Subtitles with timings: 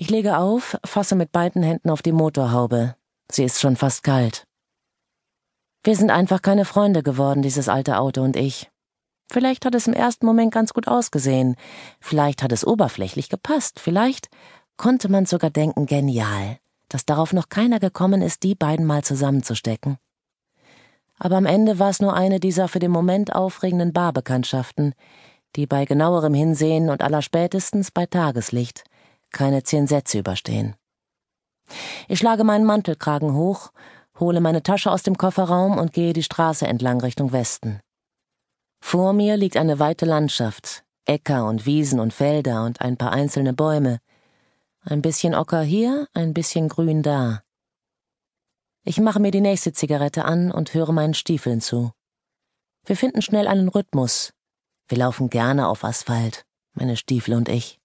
[0.00, 2.94] Ich lege auf, fasse mit beiden Händen auf die Motorhaube.
[3.32, 4.44] Sie ist schon fast kalt.
[5.82, 8.70] Wir sind einfach keine Freunde geworden, dieses alte Auto und ich.
[9.28, 11.56] Vielleicht hat es im ersten Moment ganz gut ausgesehen,
[11.98, 14.28] vielleicht hat es oberflächlich gepasst, vielleicht
[14.76, 16.58] konnte man sogar denken, genial,
[16.88, 19.98] dass darauf noch keiner gekommen ist, die beiden mal zusammenzustecken.
[21.18, 24.94] Aber am Ende war es nur eine dieser für den Moment aufregenden Barbekanntschaften,
[25.56, 28.84] die bei genauerem Hinsehen und allerspätestens bei Tageslicht
[29.30, 30.76] keine zehn Sätze überstehen.
[32.08, 33.70] Ich schlage meinen Mantelkragen hoch,
[34.18, 37.80] hole meine Tasche aus dem Kofferraum und gehe die Straße entlang Richtung Westen.
[38.80, 43.52] Vor mir liegt eine weite Landschaft, Äcker und Wiesen und Felder und ein paar einzelne
[43.52, 43.98] Bäume.
[44.82, 47.42] Ein bisschen Ocker hier, ein bisschen Grün da.
[48.84, 51.92] Ich mache mir die nächste Zigarette an und höre meinen Stiefeln zu.
[52.86, 54.32] Wir finden schnell einen Rhythmus.
[54.86, 57.78] Wir laufen gerne auf Asphalt, meine Stiefel und ich.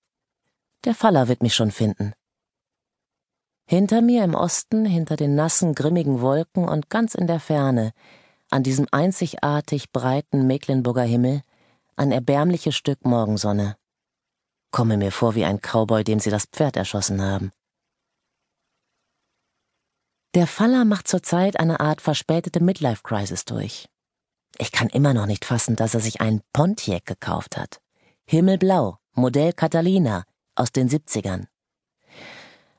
[0.86, 2.14] Der Faller wird mich schon finden.
[3.66, 7.94] Hinter mir im Osten, hinter den nassen, grimmigen Wolken und ganz in der Ferne,
[8.50, 11.42] an diesem einzigartig breiten Mecklenburger Himmel,
[11.96, 13.78] ein erbärmliches Stück Morgensonne.
[14.72, 17.52] Komme mir vor wie ein Cowboy, dem sie das Pferd erschossen haben.
[20.36, 23.88] Der Faller macht zurzeit eine Art verspätete Midlife-Crisis durch.
[24.58, 27.80] Ich kann immer noch nicht fassen, dass er sich einen Pontiac gekauft hat.
[28.26, 30.24] Himmelblau, Modell Catalina,
[30.56, 31.46] aus den 70ern.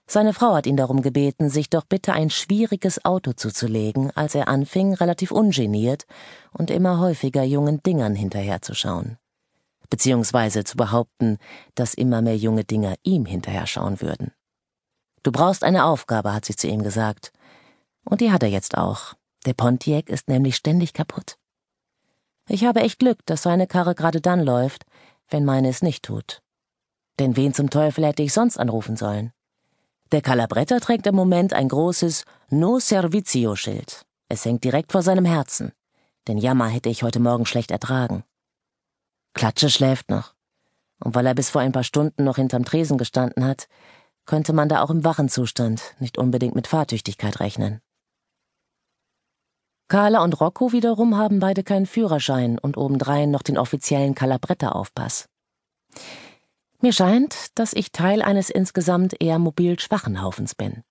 [0.06, 4.48] Seine Frau hat ihn darum gebeten, sich doch bitte ein schwieriges Auto zuzulegen, als er
[4.48, 6.06] anfing, relativ ungeniert
[6.52, 9.19] und immer häufiger jungen Dingern hinterherzuschauen.
[9.89, 11.39] Beziehungsweise zu behaupten,
[11.75, 14.33] dass immer mehr junge Dinger ihm hinterher schauen würden.
[15.22, 17.33] Du brauchst eine Aufgabe, hat sie zu ihm gesagt,
[18.05, 19.14] und die hat er jetzt auch.
[19.47, 21.39] Der Pontiac ist nämlich ständig kaputt.
[22.47, 24.84] Ich habe echt Glück, dass seine Karre gerade dann läuft,
[25.28, 26.42] wenn meine es nicht tut.
[27.18, 29.32] Denn wen zum Teufel hätte ich sonst anrufen sollen?
[30.12, 34.04] Der Calabretta trägt im Moment ein großes No Servizio Schild.
[34.28, 35.72] Es hängt direkt vor seinem Herzen.
[36.28, 38.24] Den Jammer hätte ich heute Morgen schlecht ertragen.
[39.34, 40.34] Klatsche schläft noch.
[41.00, 43.68] Und weil er bis vor ein paar Stunden noch hinterm Tresen gestanden hat,
[44.27, 47.80] könnte man da auch im wachen Zustand nicht unbedingt mit Fahrtüchtigkeit rechnen.
[49.89, 55.28] Carla und Rocco wiederum haben beide keinen Führerschein und obendrein noch den offiziellen Calabretta-Aufpass.
[56.84, 60.84] Mir scheint, dass ich Teil eines insgesamt eher mobil schwachen Haufens bin.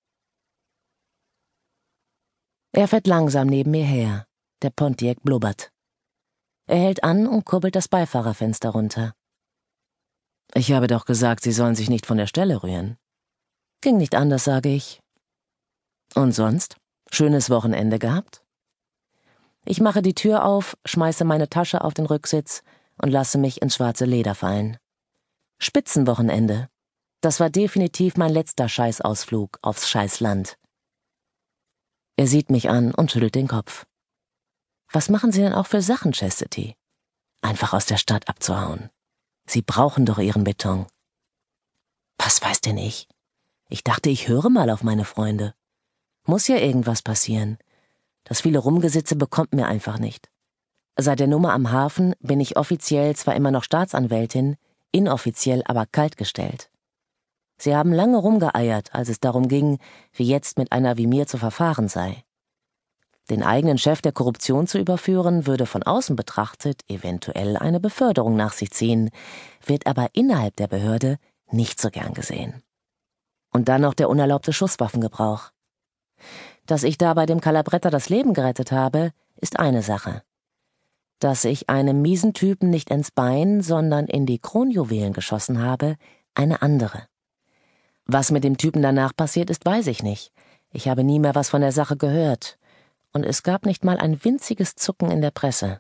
[2.71, 4.25] Er fährt langsam neben mir her.
[4.63, 5.69] Der Pontiac blubbert.
[6.65, 9.13] Er hält an und kurbelt das Beifahrerfenster runter.
[10.55, 12.97] Ich habe doch gesagt, Sie sollen sich nicht von der Stelle rühren.
[13.81, 14.99] Ging nicht anders, sage ich.
[16.15, 16.75] Und sonst?
[17.11, 18.43] Schönes Wochenende gehabt?
[19.63, 22.63] Ich mache die Tür auf, schmeiße meine Tasche auf den Rücksitz
[22.99, 24.79] und lasse mich ins schwarze Leder fallen.
[25.63, 26.69] Spitzenwochenende.
[27.21, 30.57] Das war definitiv mein letzter Scheißausflug aufs Scheißland.
[32.17, 33.85] Er sieht mich an und schüttelt den Kopf.
[34.91, 36.75] Was machen Sie denn auch für Sachen, Chastity?
[37.41, 38.89] Einfach aus der Stadt abzuhauen.
[39.47, 40.85] Sie brauchen doch Ihren Beton.
[42.17, 43.07] Was weiß denn ich?
[43.69, 45.55] Ich dachte, ich höre mal auf meine Freunde.
[46.25, 47.57] Muss ja irgendwas passieren.
[48.25, 50.29] Das viele Rumgesitze bekommt mir einfach nicht.
[50.95, 54.57] Seit der Nummer am Hafen bin ich offiziell zwar immer noch Staatsanwältin,
[54.93, 56.69] inoffiziell aber kaltgestellt.
[57.57, 59.79] Sie haben lange rumgeeiert, als es darum ging,
[60.13, 62.23] wie jetzt mit einer wie mir zu verfahren sei.
[63.29, 68.53] Den eigenen Chef der Korruption zu überführen, würde von außen betrachtet eventuell eine Beförderung nach
[68.53, 69.11] sich ziehen,
[69.65, 71.17] wird aber innerhalb der Behörde
[71.49, 72.63] nicht so gern gesehen.
[73.51, 75.51] Und dann noch der unerlaubte Schusswaffengebrauch.
[76.65, 80.23] Dass ich dabei dem Calabretta das Leben gerettet habe, ist eine Sache.
[81.23, 85.95] Dass ich einem miesen Typen nicht ins Bein, sondern in die Kronjuwelen geschossen habe,
[86.35, 87.07] eine andere.
[88.05, 90.33] Was mit dem Typen danach passiert ist, weiß ich nicht.
[90.73, 92.57] Ich habe nie mehr was von der Sache gehört.
[93.13, 95.79] Und es gab nicht mal ein winziges Zucken in der Presse.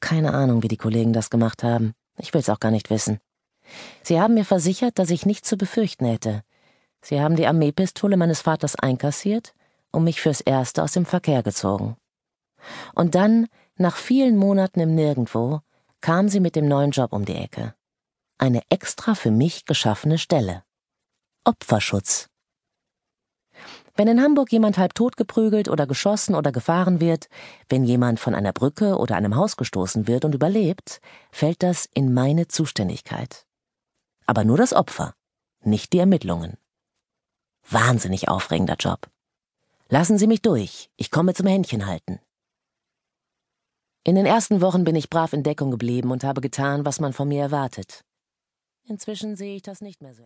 [0.00, 1.92] Keine Ahnung, wie die Kollegen das gemacht haben.
[2.18, 3.20] Ich will's auch gar nicht wissen.
[4.02, 6.42] Sie haben mir versichert, dass ich nichts zu befürchten hätte.
[7.02, 9.54] Sie haben die Armeepistole meines Vaters einkassiert
[9.92, 11.96] und mich fürs Erste aus dem Verkehr gezogen.
[12.94, 15.60] Und dann, nach vielen Monaten im Nirgendwo,
[16.00, 17.74] kam sie mit dem neuen Job um die Ecke.
[18.38, 20.62] Eine extra für mich geschaffene Stelle.
[21.44, 22.28] Opferschutz.
[23.94, 27.28] Wenn in Hamburg jemand halb tot geprügelt oder geschossen oder gefahren wird,
[27.68, 31.00] wenn jemand von einer Brücke oder einem Haus gestoßen wird und überlebt,
[31.32, 33.46] fällt das in meine Zuständigkeit.
[34.26, 35.14] Aber nur das Opfer,
[35.62, 36.58] nicht die Ermittlungen.
[37.70, 39.08] Wahnsinnig aufregender Job.
[39.88, 42.20] Lassen Sie mich durch, ich komme zum Händchenhalten.
[44.06, 47.12] In den ersten Wochen bin ich brav in Deckung geblieben und habe getan, was man
[47.12, 48.04] von mir erwartet.
[48.84, 50.22] Inzwischen sehe ich das nicht mehr so.